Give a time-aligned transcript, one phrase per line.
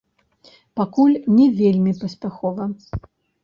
[0.81, 2.71] Пакуль не вельмі паспяхова.